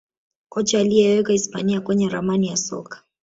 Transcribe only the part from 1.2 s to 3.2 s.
hispania kwenye ramani ya soka